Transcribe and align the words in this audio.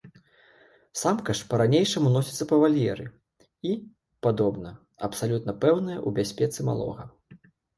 Самка 1.01 1.31
ж 1.39 1.45
па-ранейшаму 1.51 2.07
носіцца 2.15 2.47
па 2.53 2.59
вальеры 2.65 3.05
і, 3.73 3.75
падобна, 4.29 4.69
абсалютна 5.09 5.51
пэўная 5.67 5.99
ў 6.07 6.17
бяспецы 6.21 6.59
малога. 6.73 7.03